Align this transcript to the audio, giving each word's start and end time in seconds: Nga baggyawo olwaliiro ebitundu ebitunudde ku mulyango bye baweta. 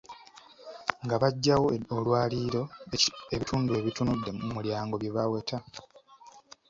Nga 1.03 1.15
baggyawo 1.21 1.67
olwaliiro 1.95 2.63
ebitundu 3.35 3.71
ebitunudde 3.79 4.29
ku 4.39 4.43
mulyango 4.55 4.95
bye 4.97 5.13
baweta. 5.15 5.57